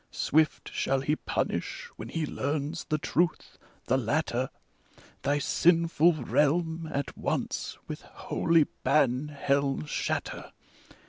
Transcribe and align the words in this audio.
Swift 0.09 0.71
shall 0.73 1.01
he 1.01 1.15
punish 1.15 1.87
when 1.95 2.09
he 2.09 2.25
learns 2.25 2.85
the 2.85 2.97
truth— 2.97 3.59
the 3.85 3.97
latter: 3.99 4.49
Thy 5.21 5.37
sinful 5.37 6.13
realm 6.23 6.89
at 6.91 7.15
once 7.15 7.77
with 7.87 8.01
holy 8.01 8.63
ban 8.83 9.27
hell 9.27 9.85
shatter! 9.85 10.53